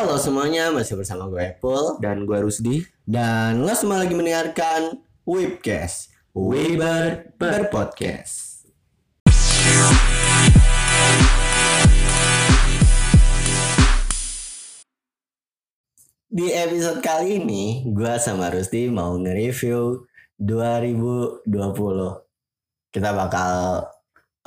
[0.00, 2.88] Halo semuanya, masih bersama gue Apple dan gue Rusdi.
[3.04, 4.96] dan lo semua lagi mendengarkan
[5.28, 8.64] Webcast, Weber berpodcast.
[16.32, 20.08] Di episode kali ini, gue sama Rusdi mau nge-review
[20.40, 21.44] 2020.
[22.88, 23.84] Kita bakal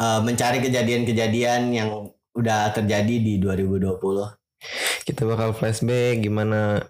[0.02, 4.02] eh, mencari kejadian-kejadian yang udah terjadi di 2020.
[5.04, 6.84] Kita bakal flashback gimana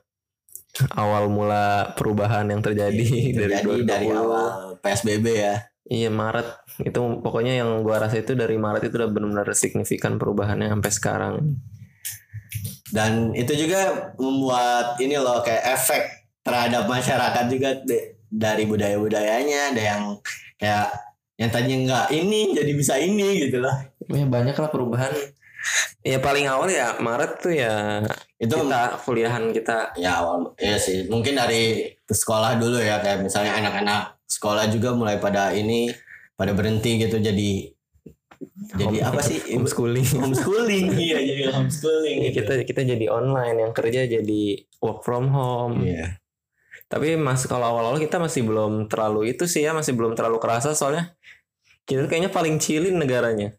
[0.97, 3.05] awal mula perubahan yang terjadi
[3.37, 4.21] dari terjadi dari 2020.
[4.25, 4.47] awal
[4.81, 5.55] PSBB ya.
[5.83, 6.47] Iya Maret
[6.81, 11.35] itu pokoknya yang gua rasa itu dari Maret itu udah benar-benar signifikan perubahannya sampai sekarang.
[12.93, 16.03] Dan itu juga membuat ini loh kayak efek
[16.45, 20.03] terhadap masyarakat juga de- dari budaya-budayanya ada yang
[20.57, 20.89] kayak
[21.37, 23.73] yang tadinya nggak ini jadi bisa ini gitu loh.
[24.09, 25.13] Ya banyak lah perubahan.
[26.03, 28.03] Ya paling awal ya Maret tuh ya.
[28.35, 29.95] Itu kita kuliahan kita.
[29.95, 30.51] Ya awal.
[30.59, 31.07] Iya sih.
[31.07, 32.99] Mungkin dari sekolah dulu ya.
[32.99, 35.87] Kayak misalnya anak-anak sekolah juga mulai pada ini
[36.35, 37.23] pada berhenti gitu.
[37.23, 37.71] Jadi
[38.75, 39.39] jadi apa sih?
[39.55, 40.03] Homeschooling.
[40.19, 40.85] homeschooling.
[41.07, 42.43] Iya jadi homeschooling Ya, gitu.
[42.43, 43.63] kita kita jadi online.
[43.63, 44.43] Yang kerja jadi
[44.83, 45.87] work from home.
[45.87, 46.19] Iya.
[46.91, 49.71] Tapi mas kalau awal-awal kita masih belum terlalu itu sih ya.
[49.71, 51.15] Masih belum terlalu kerasa soalnya.
[51.87, 53.55] Kita kayaknya paling chillin negaranya.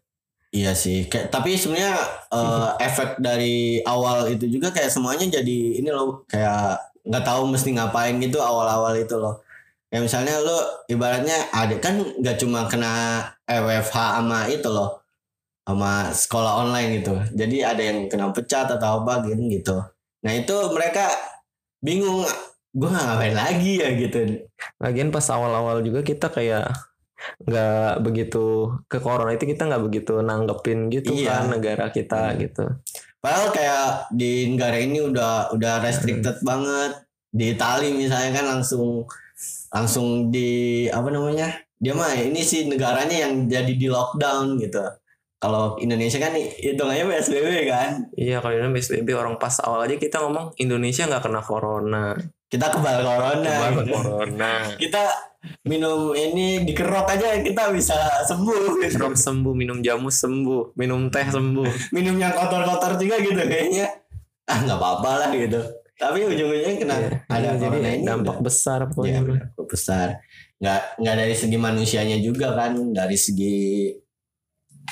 [0.55, 1.99] Iya sih, kayak tapi sebenarnya
[2.31, 7.75] eh, efek dari awal itu juga kayak semuanya jadi ini loh kayak nggak tahu mesti
[7.75, 9.43] ngapain gitu awal-awal itu loh.
[9.91, 15.03] Kayak misalnya lo ibaratnya ada kan nggak cuma kena EWFH sama itu loh
[15.67, 17.13] sama sekolah online gitu.
[17.35, 19.75] Jadi ada yang kena pecat atau apa gitu gitu.
[20.23, 21.11] Nah itu mereka
[21.83, 22.23] bingung
[22.71, 24.39] gue ngapain lagi ya gitu.
[24.79, 26.71] Lagian pas awal-awal juga kita kayak
[27.41, 28.45] nggak begitu
[28.85, 31.41] ke corona itu kita nggak begitu nanggepin gitu Iya.
[31.41, 32.37] kan negara kita Hmm.
[32.39, 32.65] gitu.
[33.19, 37.01] Padahal kayak di negara ini udah udah restricted banget.
[37.29, 39.09] Di Itali misalnya kan langsung
[39.69, 40.49] langsung di
[40.87, 41.49] apa namanya?
[41.75, 44.79] Dia mah ini sih negaranya yang jadi di lockdown gitu.
[45.35, 47.89] Kalau Indonesia kan hitungannya PSBB kan.
[48.15, 52.15] Iya kalau ini PSBB orang pas awal aja kita ngomong Indonesia nggak kena corona.
[52.55, 53.51] Kita kebal corona.
[53.51, 53.91] Kebal gitu.
[53.93, 54.51] corona.
[54.79, 55.03] Kita
[55.67, 57.93] minum ini dikerok aja kita bisa
[58.25, 59.11] sembuh gitu.
[59.13, 61.91] Sembuh, minum jamu sembuh, minum teh sembuh.
[61.93, 63.85] Minum yang kotor-kotor juga gitu kayaknya.
[64.45, 65.59] Ah nggak apa-apa lah gitu.
[65.95, 67.09] Tapi ujung-ujungnya kena Iya.
[67.31, 68.43] ada Iya, jadi ini dampak udah.
[68.43, 69.21] besar Iya, pokoknya.
[69.55, 70.07] cukup besar.
[70.59, 73.55] Nggak nggak dari segi manusianya juga kan, dari segi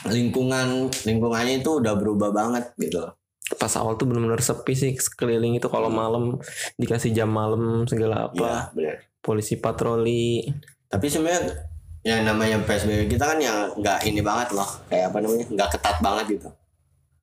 [0.03, 3.03] lingkungan lingkungannya itu udah berubah banget gitu.
[3.43, 6.39] Pas awal tuh benar-benar sepi sih sekeliling itu kalau malam
[6.79, 8.39] dikasih jam malam segala apa.
[8.39, 8.95] Iya, benar.
[9.19, 10.47] Polisi patroli.
[10.87, 11.41] Tapi sebenarnya
[12.03, 15.97] yang namanya PSBB kita kan yang nggak ini banget loh, kayak apa namanya, nggak ketat
[16.03, 16.49] banget gitu.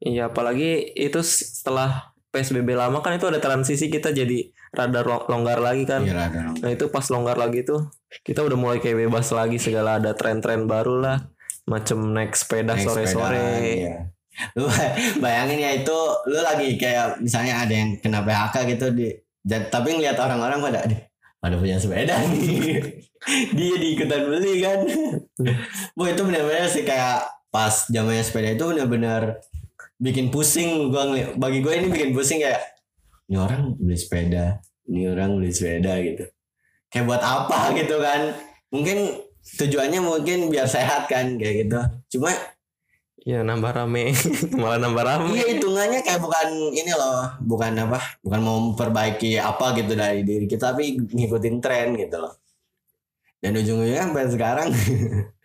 [0.00, 5.60] Iya apalagi itu setelah PSBB lama kan itu ada transisi kita jadi rada lo- longgar
[5.60, 6.00] lagi kan.
[6.00, 6.56] Iya, ada.
[6.56, 7.92] Nah itu pas longgar lagi tuh
[8.24, 11.16] kita udah mulai kayak bebas lagi segala ada tren-tren baru lah.
[11.68, 13.44] Macem naik sepeda sore-sore.
[14.56, 14.66] Lu
[15.22, 19.08] bayangin ya itu lu lagi kayak misalnya ada yang kena PHK gitu di
[19.72, 21.00] tapi ngeliat orang-orang pada "Aduh,
[21.40, 23.00] pada punya sepeda nih.
[23.56, 24.78] Dia diikutan beli kan.
[25.96, 29.40] Bu itu benar-benar sih kayak pas zamannya sepeda itu benar-benar
[30.00, 32.60] bikin pusing gua ngeli- bagi gue ini bikin pusing kayak
[33.28, 34.58] ini orang beli sepeda,
[34.90, 36.24] ini orang beli sepeda gitu.
[36.90, 38.34] Kayak buat apa gitu kan?
[38.74, 38.98] Mungkin
[39.60, 41.78] tujuannya mungkin biar sehat kan kayak gitu.
[42.16, 42.34] Cuma
[43.20, 44.16] Iya nambah rame.
[44.60, 45.36] Malah nambah rame.
[45.36, 50.48] Iya hitungannya kayak bukan ini loh, bukan apa, bukan mau memperbaiki apa gitu dari diri
[50.48, 52.32] kita, tapi ngikutin tren gitu loh.
[53.40, 54.68] Dan ujung-ujungnya sampai sekarang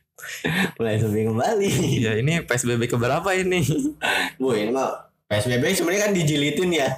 [0.80, 1.72] mulai sepi kembali.
[2.00, 3.64] Ya ini PSBB keberapa ini?
[4.40, 6.90] Bu ini mah PSBB sebenarnya kan dijilitin ya,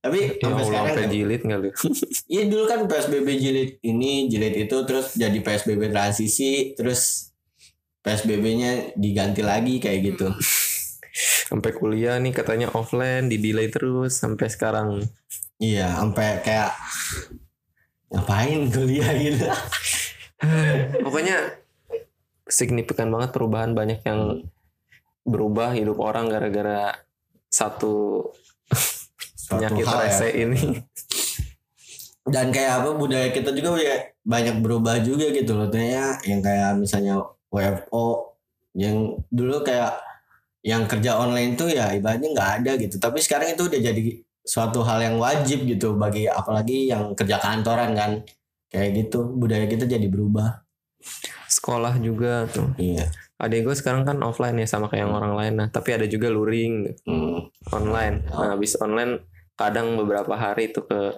[0.00, 1.70] tapi Ya sampai Allah sekarang sampai jilid lu?
[2.30, 7.31] Iya dulu kan PSBB jilid ini, jilid itu, terus jadi PSBB transisi, terus
[8.02, 10.28] PSBB-nya diganti lagi kayak gitu.
[11.52, 15.04] sampai kuliah nih katanya offline di delay terus sampai sekarang.
[15.60, 16.72] Iya, sampai kayak
[18.08, 19.46] ngapain kuliah gitu.
[21.04, 21.62] Pokoknya
[22.48, 24.42] signifikan banget perubahan banyak yang
[25.22, 26.96] berubah hidup orang gara-gara
[27.46, 28.26] satu
[29.52, 29.96] penyakit ya.
[30.02, 30.62] rese ini.
[32.22, 36.78] dan kayak apa budaya kita juga ya banyak berubah juga gitu loh Ternyata yang kayak
[36.78, 37.18] misalnya
[37.52, 38.34] WFO
[38.72, 40.00] yang dulu kayak
[40.64, 44.02] yang kerja online tuh ya ibaratnya nggak ada gitu tapi sekarang itu udah jadi
[44.42, 48.10] suatu hal yang wajib gitu bagi apalagi yang kerja kantoran kan
[48.66, 50.64] kayak gitu budaya kita jadi berubah
[51.46, 52.72] Sekolah juga tuh.
[52.78, 56.06] iya Adik gue sekarang kan offline ya sama kayak yang orang lain nah, tapi ada
[56.06, 57.50] juga luring Hmm.
[57.74, 58.22] online.
[58.30, 61.10] Nah, habis online kadang beberapa hari itu ke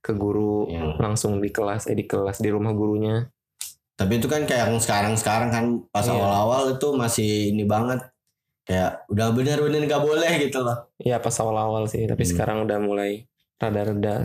[0.00, 0.96] ke guru Iya.
[0.96, 3.28] langsung di kelas eh di kelas di rumah gurunya
[3.98, 6.14] Tapi itu kan kayak yang sekarang-sekarang kan pas Iya.
[6.14, 7.98] awal-awal itu masih ini banget.
[8.62, 10.92] Kayak udah bener-bener gak boleh gitu loh.
[10.96, 12.30] Iya pas awal-awal sih, tapi Hmm.
[12.30, 13.26] sekarang udah mulai
[13.58, 14.22] rada-rada.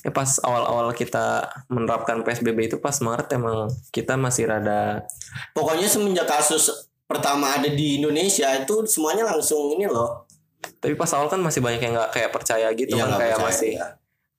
[0.00, 5.04] Ya pas awal-awal kita menerapkan PSBB itu pas Maret emang kita masih rada
[5.52, 10.24] Pokoknya semenjak kasus pertama ada di Indonesia itu semuanya langsung ini loh.
[10.76, 13.32] tapi pas awal kan masih banyak yang nggak kayak percaya gitu Iya, kan nggak kayak
[13.34, 13.86] percaya, masih ya.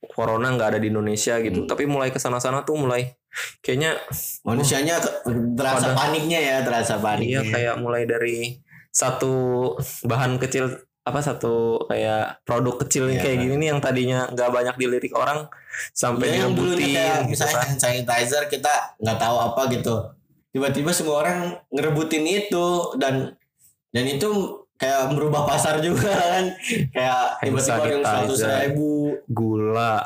[0.04, 1.64] Corona nggak ada di Indonesia gitu.
[1.64, 1.70] Hmm.
[1.70, 3.14] Tapi mulai ke sana-sana tuh mulai
[3.60, 3.96] kayaknya
[4.42, 7.42] Manusianya ke- terasa Pada- paniknya ya, terasa iya paniknya.
[7.48, 8.58] kayak mulai dari
[8.90, 9.34] satu
[10.04, 10.68] bahan kecil
[11.02, 13.18] apa satu kayak produk kecil Iya.
[13.20, 15.50] kayak gini nih yang tadinya nggak banyak dilirik orang
[15.92, 17.66] sampai yang dulunya direbutin kayak gitu misalnya kan.
[17.66, 19.96] hand sanitizer kita nggak tahu apa gitu.
[20.52, 21.40] Tiba-tiba semua orang
[21.70, 22.66] ngerebutin itu
[22.98, 23.34] dan
[23.90, 26.46] dan itu kayak merubah pasar juga kan.
[26.90, 28.92] Kayak tiba-tiba yang seratus ribu.
[29.28, 30.02] Gula,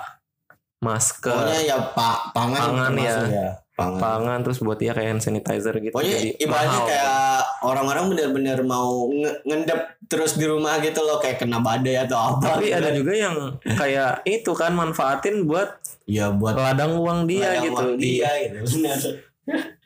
[0.77, 3.17] masker, Pokoknya ya pak pangan, Pangan ya.
[3.25, 3.49] ya.
[3.75, 3.99] Pangan.
[3.99, 5.91] pangan terus buat dia kayak hand sanitizer gitu.
[5.91, 6.87] Pokoknya Jadi ibaratnya mahal.
[6.87, 7.11] kayak
[7.59, 12.55] orang-orang benar-benar mau nge- ngendep terus di rumah gitu loh kayak kena badai atau apa.
[12.55, 12.79] Tapi gitu.
[12.79, 13.35] ada juga yang
[13.67, 15.75] kayak itu kan manfaatin buat
[16.07, 17.75] ya buat ladang uang dia ladang gitu.
[17.75, 18.59] uang Di- dia gitu.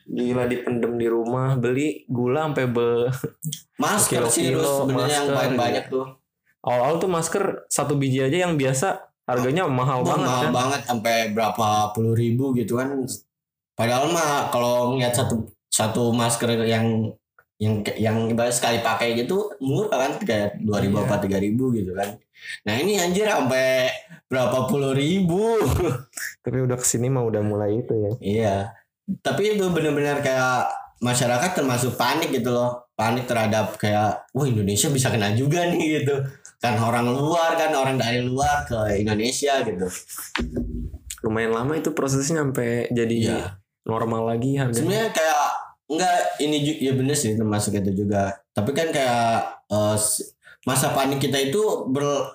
[0.06, 3.10] Gila dipendem di rumah, beli gula sampai be
[3.80, 5.62] Masker sih Kilo-kilo terus sebenarnya yang paling gitu.
[5.64, 6.06] banyak tuh.
[6.60, 10.52] awal-awal tuh masker satu biji aja yang biasa harganya mahal banget mahal kan.
[10.52, 13.00] banget sampai berapa puluh ribu gitu kan.
[13.72, 15.40] Padahal mah kalau ngeliat satu
[15.72, 17.08] satu masker yang
[17.56, 21.04] yang yang ibarat sekali pakai gitu murah kan kayak dua ribu Iya.
[21.08, 22.16] apa tiga ribu gitu kan.
[22.64, 23.88] Nah ini anjir sampai
[24.28, 25.56] berapa puluh ribu.
[26.44, 28.12] Tapi udah ke sini mah udah mulai itu ya.
[28.20, 28.56] iya.
[29.20, 30.68] Tapi itu benar-benar kayak
[31.00, 32.89] masyarakat termasuk panik gitu loh.
[33.00, 36.20] Panik terhadap kayak wah Indonesia bisa kena juga nih gitu.
[36.58, 39.88] Kan orang luar kan orang dari luar ke Indonesia gitu.
[41.20, 43.40] Lumayan lama itu prosesnya sampai jadi Iya.
[43.82, 44.76] normal lagi harganya.
[44.76, 45.42] sebenarnya kayak
[45.86, 49.64] enggak ini ya bener sih termasuk itu juga tapi kan kayak
[49.96, 52.30] s- masa panik kita itu ber-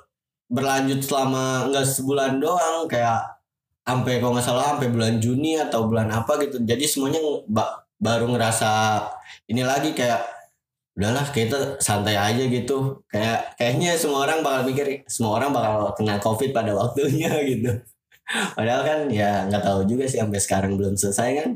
[0.47, 3.21] berlanjut selama enggak sebulan doang kayak
[3.81, 8.27] sampai kalau nggak salah sampai bulan Juni atau bulan apa gitu jadi semuanya ba- baru
[8.27, 8.99] ngerasa
[9.47, 10.19] ini lagi kayak
[10.95, 16.15] udahlah kita santai aja gitu kayak kayaknya semua orang bakal mikir semua orang bakal kena
[16.23, 17.83] covid pada waktunya gitu
[18.55, 21.49] padahal kan ya nggak tahu juga sih sampai sekarang belum selesai kan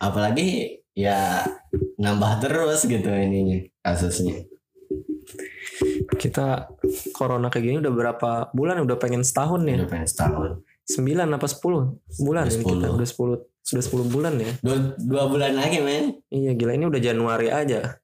[0.00, 1.44] apalagi ya
[2.00, 4.48] nambah terus gitu ininya kasusnya
[6.18, 6.66] Kita
[7.14, 8.82] corona kayak gini udah berapa bulan?
[8.82, 9.78] Udah pengen setahun ya?
[9.78, 10.50] udah pengen setahun
[10.88, 12.96] 9 apa 10 bulan Udah ini kita 10.
[12.98, 14.52] udah 10 sudah 10 bulan ya.
[14.64, 18.00] dua, dua bulan lagi men Iya gila ini udah Januari aja.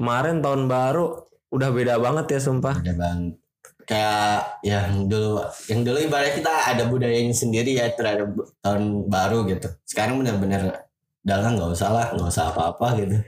[0.00, 2.78] Kemarin tahun baru udah beda banget ya sumpah.
[2.80, 3.36] ada bang
[3.84, 8.30] kayak yang dulu yang dulu ibarat kita ada budayanya sendiri ya terhadap
[8.62, 10.86] tahun baru gitu sekarang benar-benar
[11.20, 13.18] dalam nggak usah lah nggak usah apa-apa gitu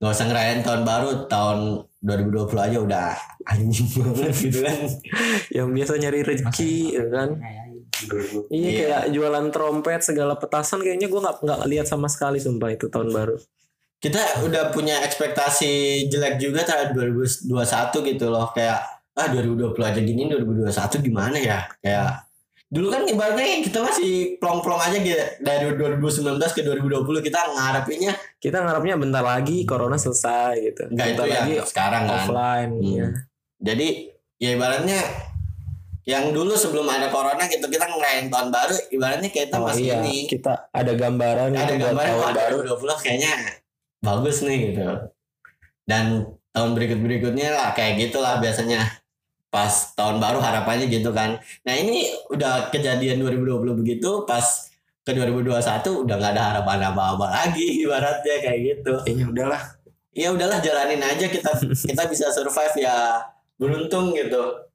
[0.00, 1.58] nggak usah ngerayain tahun baru tahun
[2.00, 3.08] 2020 aja udah
[3.44, 4.78] anjing banget gitu kan
[5.60, 7.28] Yang biasa nyari rezeki ya kan.
[7.36, 7.62] Iya
[8.48, 8.70] Iya.
[8.80, 13.12] kayak jualan trompet segala petasan kayaknya gue nggak nggak lihat sama sekali sumpah itu tahun
[13.12, 13.36] baru.
[14.00, 17.52] Kita udah punya ekspektasi jelek juga terhadap 2021
[18.08, 18.80] gitu loh kayak
[19.12, 20.72] ah 2020 aja gini 2021
[21.04, 22.24] gimana ya kayak
[22.70, 28.62] dulu kan ibaratnya kita masih plong-plong aja gitu dari 2019 ke 2020 kita ngarepinnya Kita
[28.64, 30.82] ngarepnya bentar lagi corona selesai gitu.
[30.88, 32.70] enggak itu bentar ya lagi sekarang kan offline.
[32.72, 32.86] Hmm.
[32.86, 33.06] Iya.
[33.60, 33.88] jadi
[34.40, 35.00] ya ibaratnya
[36.08, 40.00] yang dulu sebelum ada corona gitu kita ngerayain tahun baru ibaratnya kita Oh masih iya,
[40.00, 42.56] ini kita ada gambaran ada gitu buat gambar tahun baru.
[42.80, 43.32] 2020 kayaknya
[44.00, 44.84] bagus nih gitu.
[45.84, 48.84] Dan tahun berikut berikutnya lah kayak gitulah biasanya.
[49.50, 51.42] Pas tahun baru harapannya gitu kan.
[51.66, 54.70] Nah ini udah kejadian 2020 begitu pas
[55.02, 58.94] ke 2021 udah nggak ada harapan apa-apa lagi ibaratnya kayak gitu.
[59.06, 59.62] Iya udahlah.
[60.10, 63.22] ya udahlah jalanin aja kita kita bisa survive ya.
[63.60, 64.69] Beruntung gitu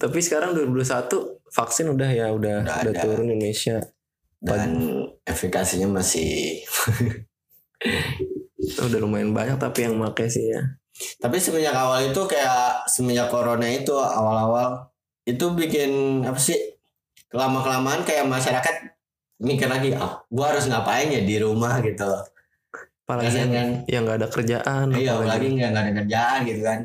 [0.00, 3.02] Tapi sekarang 2021 vaksin udah ya udah Udah udah, ada.
[3.02, 3.78] turun Indonesia.
[4.44, 4.76] dan
[5.24, 6.60] efikasinya masih
[8.84, 10.60] Udah lumayan banyak tapi yang make sih ya.
[11.20, 14.88] Tapi semenjak awal itu kayak semenjak corona itu awal-awal
[15.24, 16.56] itu bikin apa sih
[17.32, 18.94] kelama kelamaan kayak masyarakat
[19.42, 22.22] mikir lagi ah, gua harus ngapain ya di rumah gitu loh.
[23.04, 23.68] Apalagi yang kan?
[23.84, 24.86] yang nggak ada kerjaan.
[24.96, 25.46] Iya, apalagi.
[25.60, 26.80] nggak ada kerjaan gitu kan.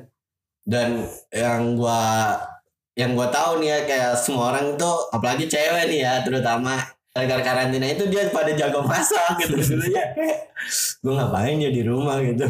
[0.67, 0.89] Dan
[1.31, 2.35] yang gua
[2.99, 6.75] yang gua tahu nih ya kayak semua orang tuh apalagi cewek nih ya terutama
[7.09, 10.51] gara-gara karantina itu dia pada jago masak gitu dulunya kayak
[10.99, 12.43] gue ngapain ya di rumah gitu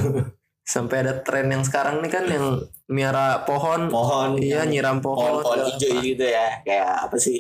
[0.62, 2.46] Sampai ada tren yang sekarang nih kan yang
[2.88, 3.90] miara pohon.
[3.90, 5.42] pohon Iya nyiram pohon.
[5.42, 6.02] pohon-pohon segala hijau apa.
[6.04, 7.38] gitu ya kayak apa sih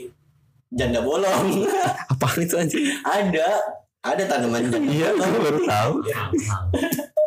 [0.67, 1.45] janda bolong
[2.11, 2.77] Apaan itu aja?
[3.05, 3.47] ada
[4.01, 5.93] ada tanaman janda Iya, gue baru tahu.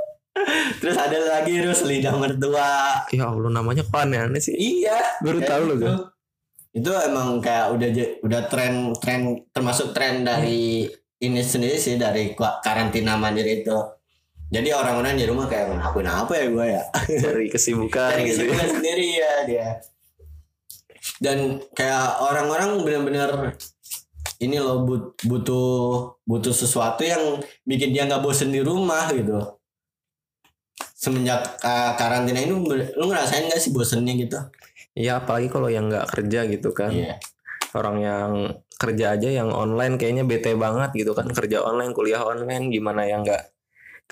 [0.76, 4.54] terus ada lagi terus lidah mertua Ya Allah namanya kok aneh-aneh sih.
[4.54, 5.86] iya Baru tahu loh gitu.
[5.88, 5.98] gue.
[6.72, 7.88] itu emang kayak udah
[8.22, 9.20] udah tren tren
[9.50, 13.76] termasuk tren dari ini sendiri sih dari karantina mandiri itu
[14.48, 16.82] jadi orang-orang di rumah kayak ngelakuin apa ya gue ya
[17.20, 18.48] Dari kesibukan dari gitu.
[18.48, 19.68] kesibukan sendiri ya dia
[21.18, 21.38] dan
[21.70, 23.30] kayak orang-orang benar-benar
[24.38, 25.70] ini loh but- butuh
[26.22, 29.38] butuh sesuatu yang bikin dia nggak bosen di rumah gitu
[31.02, 32.54] semenjak uh, karantina ini
[32.94, 34.38] lu ngerasain gak sih bosennya gitu
[34.92, 36.92] Iya apalagi kalau yang nggak kerja gitu kan.
[36.92, 37.16] Iya.
[37.72, 41.32] Orang yang kerja aja yang online kayaknya bete banget gitu kan.
[41.32, 43.52] Kerja online, kuliah online gimana yang nggak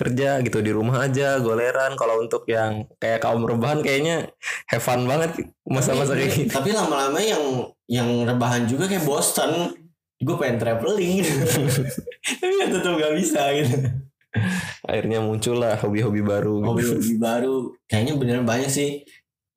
[0.01, 4.33] kerja gitu di rumah aja goleran kalau untuk yang kayak kaum rebahan kayaknya
[4.73, 9.77] have fun banget masa-masa kayak gitu tapi lama-lama yang yang rebahan juga kayak bosan
[10.17, 11.21] gue pengen traveling
[12.41, 13.77] tapi ya tetap gak bisa gitu
[14.89, 16.69] akhirnya muncul lah hobi-hobi baru gitu.
[16.71, 17.57] hobi-hobi baru.
[17.91, 19.03] Kayaknya beneran banyak sih.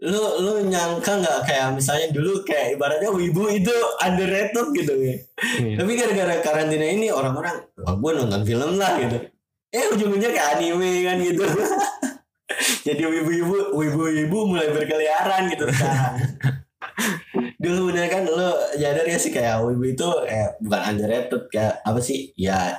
[0.03, 3.71] Lu lu nyangka nggak kayak misalnya dulu kayak ibaratnya wibu itu
[4.03, 5.15] underrated gitu ya?
[5.63, 5.75] Iya.
[5.79, 9.17] tapi gara-gara karantina ini orang-orang wah gue nonton film lah gitu.
[9.73, 11.43] Eh ujung-ujungnya kayak anime kan gitu.
[12.87, 16.15] Jadi wibu-wibu wibu-wibu mulai berkeliaran gitu sekarang.
[17.63, 21.99] Dulu bener kan lu nyadar ya sih kayak wibu itu eh, bukan underrated kayak apa
[22.03, 22.35] sih?
[22.35, 22.75] Ya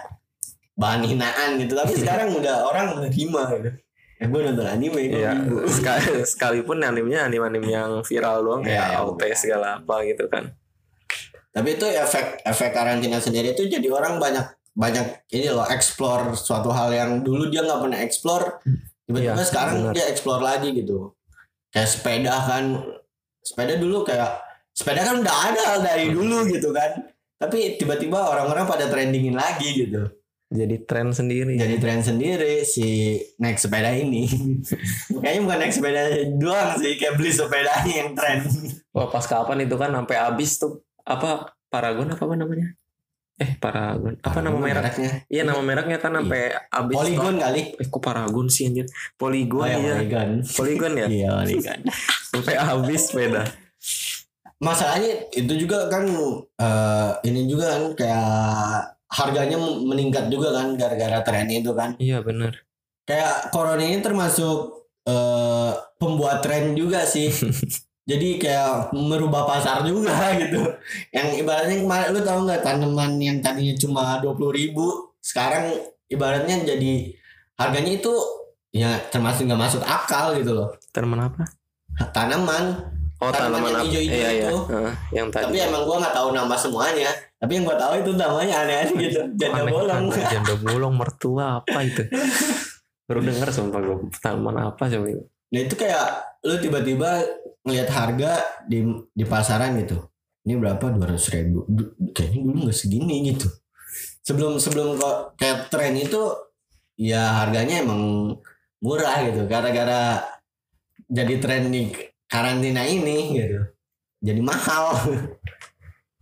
[0.75, 1.73] bahan hinaan gitu.
[1.73, 3.71] Tapi sekarang udah orang menerima gitu.
[4.15, 8.79] Eh gue nonton anime gue Iya, wibu sekal- sekalipun animenya anime-anime yang viral doang Iya,
[8.79, 10.45] kayak iya, AOT segala apa gitu kan.
[11.51, 14.43] Tapi itu efek efek karantina sendiri itu jadi orang banyak
[14.75, 18.59] banyak ini loh explore suatu hal yang dulu dia nggak pernah explore
[19.05, 19.93] tiba-tiba Iya, sekarang benar.
[19.95, 21.15] dia explore lagi gitu.
[21.71, 22.65] Kayak sepeda kan
[23.39, 24.31] sepeda dulu kayak
[24.71, 27.03] sepeda kan udah ada dari dulu gitu kan.
[27.35, 30.07] Tapi tiba-tiba orang-orang pada trendingin lagi gitu
[30.55, 31.59] Jadi tren sendiri.
[31.59, 34.31] jadi tren sendiri si naik sepeda ini
[35.19, 36.03] kayaknya bukan naik sepeda
[36.39, 38.47] doang sih kayak beli sepedanya yang tren
[38.95, 42.69] Wah pas kapan itu kan sampai habis tuh apa Paragon apa, apa namanya?
[43.35, 44.15] Eh Paragon.
[44.23, 44.95] Apa nama merek?
[44.95, 46.95] mereknya Iya nama mereknya kan sampai habis.
[46.95, 47.63] Polygon kali.
[47.83, 48.87] Eh kok Paragon sih anjir?
[49.19, 49.95] Polygon oh ya iya.
[49.99, 51.07] Polygon Polygon ya.
[51.19, 51.81] iya Polygon
[52.31, 53.43] sampai habis sepeda.
[54.63, 56.09] masalahnya itu juga kan
[56.57, 58.33] eh, ini juga kan kayak
[59.15, 62.59] harganya meningkat juga kan gara-gara tren itu kan Iya benar.
[63.05, 64.57] kayak corona ini termasuk
[65.05, 67.31] eh, pembuat tren juga sih
[68.11, 70.61] jadi kayak merubah pasar juga gitu
[71.11, 74.87] yang ibaratnya kemarin lu tahu nggak tanaman yang tadinya cuma dua puluh ribu
[75.21, 75.73] sekarang
[76.07, 77.15] ibaratnya jadi
[77.55, 78.13] harganya itu
[78.71, 81.43] ya termasuk nggak masuk akal gitu loh Tanaman apa?
[82.11, 82.65] tanaman
[83.23, 84.49] Oh Tanaman tanaman yang hijau-hijau Iya iya.
[84.51, 84.59] itu.
[84.67, 85.45] Heeh, yang tadi.
[85.47, 87.11] tapi emang gua nggak tahu nama semuanya
[87.45, 89.21] tapi yang gua tahu itu namanya aneh-aneh gitu.
[89.37, 90.09] Janda Aneh, bolong.
[90.09, 90.25] aneh.
[90.33, 92.03] Janda bolong mertua apa itu?
[93.05, 95.29] Baru dengar sumpah gue tanaman apa coba itu.
[95.53, 97.21] nah itu kayak lu tiba-tiba
[97.69, 98.33] ngelihat harga
[98.65, 98.81] di
[99.13, 100.09] di pasaran gitu.
[100.49, 100.89] Ini berapa?
[100.89, 101.69] dua ratus ribu.
[101.69, 103.53] Du- kayaknya dulu nggak segini gitu.
[104.25, 106.33] Sebelum sebelum kok kayak tren itu
[106.97, 108.33] ya harganya emang
[108.81, 109.45] murah gitu.
[109.45, 110.25] Gara-gara
[111.13, 111.93] jadi tren di
[112.25, 113.69] karantina ini gitu.
[114.25, 114.97] Jadi mahal.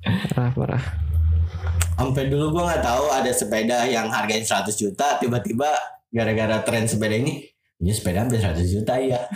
[0.02, 1.01] Parah parah.
[2.02, 5.70] Sampai dulu gua nggak tahu ada sepeda yang harganya 100 juta tiba-tiba
[6.10, 7.46] gara-gara tren sepeda ini
[7.78, 9.22] ini sepeda hampir 100 juta ya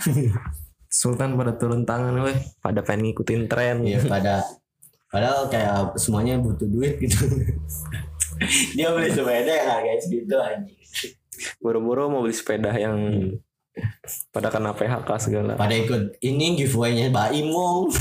[0.87, 3.83] Sultan pada turun tangan weh, pada pengen ngikutin tren.
[3.83, 4.39] Iya pada
[5.11, 7.27] padahal kayak semuanya butuh duit gitu.
[8.77, 10.61] Dia beli sepeda yang harganya segitu aja
[11.57, 12.97] Buru-buru mau beli sepeda yang
[14.33, 15.53] pada kena PHK segala.
[15.53, 17.89] pada ikut ini giveaway-nya Mbak Imong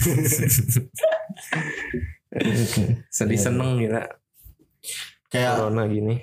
[3.17, 4.05] Sedih seneng gila
[5.29, 6.15] kayak corona gini.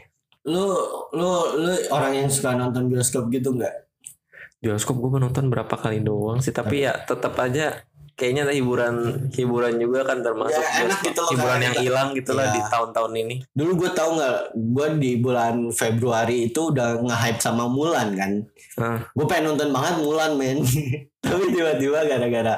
[0.43, 0.75] lu
[1.11, 3.71] lu lu orang yang suka nonton bioskop gitu nggak
[4.59, 7.83] Bioskop gue nonton berapa kali doang sih, tapi ya tetap aja
[8.13, 8.95] kayaknya hiburan
[9.29, 11.03] hiburan juga kan termasuk Ya, enak bioskop.
[11.03, 12.53] gitu loh, hiburan yang hilang gitu lah Iya.
[12.53, 13.35] di tahun-tahun ini.
[13.49, 18.31] dulu gue tahu nggak gue di bulan Februari itu udah nge-hype sama Mulan kan
[18.73, 20.59] Nah, gue pengen nonton banget Mulan men
[21.23, 22.55] tapi tiba-tiba gara-gara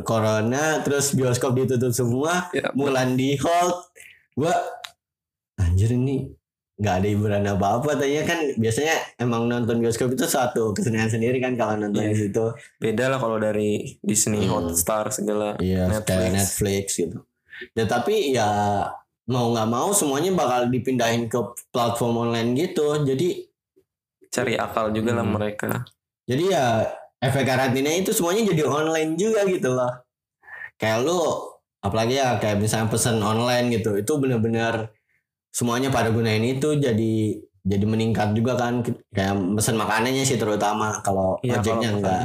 [0.00, 2.70] corona terus bioskop ditutup semua Ya.
[2.72, 3.86] Mulan di hold
[4.34, 4.54] gue
[5.74, 6.30] anjir ini
[6.74, 11.54] nggak ada hiburan apa-apa tadinya kan biasanya emang nonton bioskop itu suatu kesenian sendiri kan
[11.54, 12.10] kalau nonton Iya.
[12.10, 12.44] di situ
[12.76, 14.70] beda lah kalau dari Disney Hmm.
[14.70, 15.54] Hotstar segala.
[15.60, 16.30] iya Netflix.
[16.32, 17.18] Netflix gitu
[17.72, 18.48] ya tapi ya
[19.24, 21.38] mau nggak mau semuanya bakal dipindahin ke
[21.68, 23.28] platform online gitu jadi
[24.28, 25.32] cari akal juga lah Hmm.
[25.32, 25.86] mereka
[26.24, 26.64] jadi ya
[27.20, 29.94] efek karantina itu semuanya jadi online juga gitu loh
[30.74, 31.22] kayak lu
[31.78, 34.90] apalagi ya kayak misalnya pesan online gitu itu bener-bener
[35.54, 37.14] semuanya pada gunain itu jadi
[37.64, 42.20] jadi meningkat juga kan kayak pesan makanannya sih terutama kalau Iya, ojeknya kalau enggak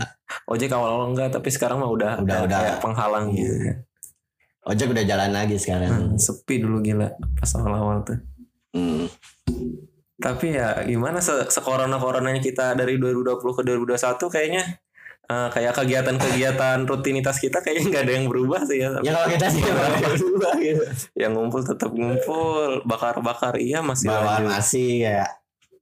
[0.46, 2.60] ojek awal-awal enggak tapi sekarang mah udah Udah, udah.
[2.60, 3.38] kayak penghalang Iya.
[3.40, 3.72] gitu
[4.66, 7.08] ojek udah jalan lagi sekarang Hmm, sepi dulu gila
[7.38, 8.20] pas awal-awal tuh
[8.70, 9.06] Hmm.
[10.18, 14.64] tapi ya gimana se sekorona coronanya kita dari 2020 ke 2021 kayaknya
[15.30, 19.46] eh, kayak kegiatan-kegiatan rutinitas kita kayaknya nggak ada yang berubah sih ya ya kalau kita
[19.48, 20.54] sih bakal berubah.
[20.58, 20.84] gitu.
[21.14, 22.82] Yang ngumpul tetap ngumpul.
[22.84, 25.30] Bakar-bakar iya masih bawaan masih kayak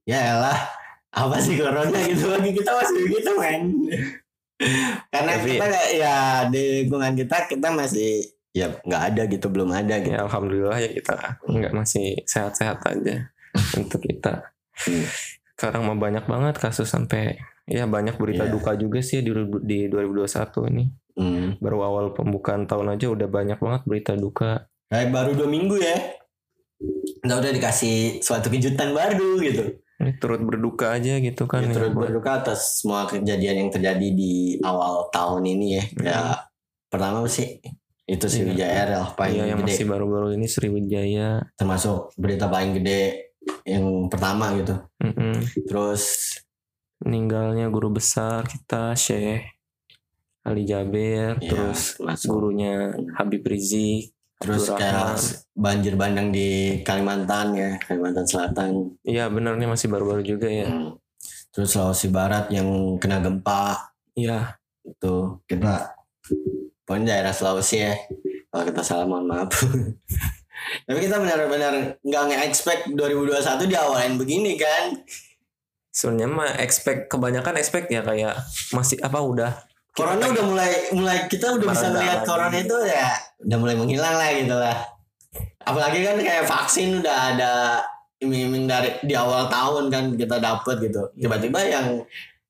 [0.04, 0.60] ya elah.
[1.08, 2.28] Apa sih corona gitu?
[2.28, 3.62] Lagi kita masih begitu men.
[5.08, 6.14] Karena Tapi- kita ya
[6.50, 10.12] di lingkungan kita kita masih ya nggak ada gitu belum ada gitu.
[10.12, 13.30] Ya alhamdulillah ya kita nggak masih sehat-sehat aja
[13.78, 14.52] untuk kita.
[14.78, 15.02] Hmm.
[15.50, 17.34] sekarang mah banyak banget kasus sampai
[17.68, 18.52] ya banyak berita Iya.
[18.52, 19.30] duka juga sih di,
[19.62, 20.84] di 2021 ini.
[21.18, 21.58] Hmm.
[21.58, 24.70] baru awal pembukaan tahun aja udah banyak banget berita duka.
[24.86, 25.98] Kayak baru dua minggu ya.
[27.18, 29.82] Kita udah dikasih suatu kejutan baru gitu.
[29.98, 34.08] Ini turut berduka aja gitu kan ya, ya, turut berduka atas semua kejadian yang terjadi
[34.14, 35.84] di awal tahun ini ya.
[35.98, 36.20] Ya
[36.86, 37.58] pertama sih
[38.06, 38.42] itu Iya.
[38.46, 39.74] Wijaya Air lah paling Iya yang gede.
[39.74, 41.28] masih baru-baru ini Sriwijaya.
[41.58, 43.34] Termasuk berita paling gede
[43.66, 44.78] yang pertama gitu.
[45.02, 45.34] Mm-mm.
[45.66, 46.30] terus
[47.02, 49.58] meninggalnya guru besar kita Syekh
[50.42, 55.18] Ali Jaber ya, terus masuk gurunya Habib Rizik terus kayak
[55.52, 58.70] banjir bandang di Kalimantan ya Kalimantan Selatan.
[59.02, 60.70] Iya benar nih masih baru-baru juga ya.
[60.70, 60.94] Hmm.
[61.48, 63.90] terus Sulawesi Barat yang kena gempa.
[64.14, 64.54] Iya.
[64.86, 65.90] Itu kita
[66.86, 67.98] pokoknya daerah Sulawesi ya.
[68.48, 69.50] Kalau kita salah mohon maaf.
[70.86, 75.02] Tapi kita benar-benar nggak nge-expect 2021 diawalin begini kan
[75.98, 78.38] sebenarnya mah expect kebanyakan expect ya kayak
[78.70, 79.52] masih apa udah
[79.98, 83.10] Corona udah mulai mulai kita udah bisa melihat corona itu ya
[83.42, 84.78] udah mulai menghilang lah gitu lah.
[85.66, 87.82] Apalagi kan kayak vaksin udah ada
[88.22, 91.02] iming-iming dari di awal tahun kan kita dapet gitu.
[91.18, 91.86] Tiba-tiba yang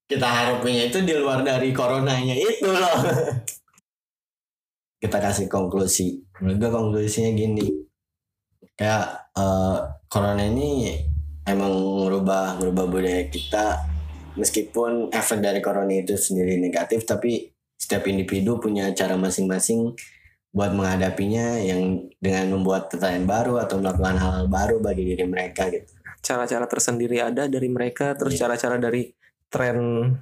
[0.04, 3.00] kita harapinnya itu di luar dari coronanya itu loh.
[5.02, 6.20] kita kasih konklusi.
[6.44, 7.64] Menurut gue konklusinya gini.
[8.76, 9.78] Kayak eh,
[10.12, 11.00] corona ini
[11.48, 13.82] emang merubah merubah budaya kita
[14.36, 19.96] meskipun efek dari corona itu sendiri negatif tapi setiap individu punya cara masing-masing
[20.52, 25.86] buat menghadapinya yang dengan membuat pertanyaan baru atau melakukan hal-hal baru bagi diri mereka gitu.
[26.18, 28.48] cara-cara tersendiri ada dari mereka terus Iya.
[28.48, 29.06] cara-cara dari
[29.48, 29.76] tren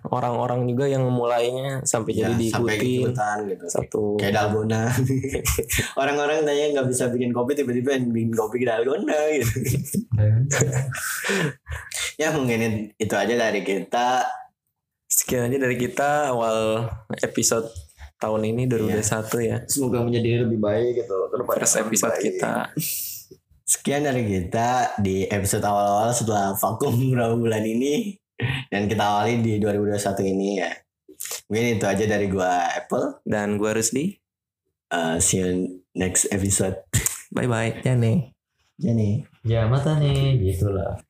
[0.07, 3.65] orang-orang juga yang memulainya sampai Ya, jadi diikuti ikutan gitu.
[3.67, 4.87] satu Kayak dalgona.
[6.01, 9.55] Orang-orang tanya nggak bisa bikin kopi tiba-tiba yang bikin kopi dalgona gitu.
[12.23, 14.23] ya mungkin itu aja dari kita.
[15.07, 16.83] sekian aja dari kita awal
[17.23, 17.71] episode
[18.19, 21.31] tahun ini 2021 ya Semoga menjadi lebih baik gitu.
[21.55, 22.75] first episode kita
[23.67, 28.19] Sekian dari kita di episode awal-awal setelah vakum beberapa bulan ini
[28.72, 30.72] dan kita awali di 2021 ini ya.
[31.49, 33.25] Mungkin itu aja dari gua Apple.
[33.25, 34.20] dan gua Rusdi
[34.87, 36.79] Uh, see you next episode.
[37.35, 38.31] bye bye nih
[38.79, 39.27] Jadi.
[39.42, 41.03] Ya mata nih gitulah.